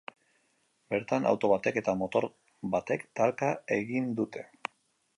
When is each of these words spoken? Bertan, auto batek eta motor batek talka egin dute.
Bertan, 0.93 1.27
auto 1.33 1.51
batek 1.51 1.77
eta 1.83 1.95
motor 2.01 2.29
batek 2.77 3.07
talka 3.21 3.55
egin 3.81 4.13
dute. 4.23 4.49